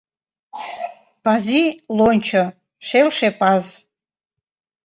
Пази— 1.23 1.61
лончо, 1.97 2.43
шелше; 2.87 3.29
паз. 3.39 3.65